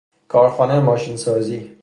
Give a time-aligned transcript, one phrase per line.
[0.27, 1.75] کارخانه ماشین سازی